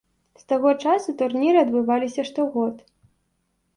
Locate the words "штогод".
2.31-2.85